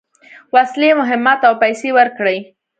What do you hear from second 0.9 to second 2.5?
مهمات او پیسې ورکړې.